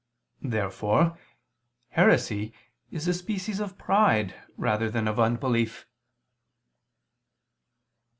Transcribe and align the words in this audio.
Therefore 0.41 1.15
heresy 1.89 2.55
is 2.89 3.07
a 3.07 3.13
species 3.13 3.59
of 3.59 3.77
pride 3.77 4.33
rather 4.57 4.89
than 4.89 5.07
of 5.07 5.19
unbelief. 5.19 5.85